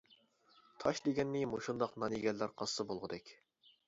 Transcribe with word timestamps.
-تاش 0.83 1.01
دېگەننى 1.07 1.41
مۇشۇنداق 1.51 1.93
نان 2.05 2.15
يېگەنلەر 2.15 2.55
قازسا 2.63 2.87
بولغۇدەك! 2.93 3.31